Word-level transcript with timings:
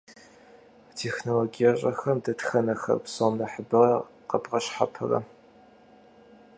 Технологиещӏэхэм 0.99 2.17
дэтхэнэхэр 2.23 2.99
псом 3.03 3.33
нэхъыбэрэ 3.39 3.97
къэбгъэщхьэпэрэ? 4.29 5.19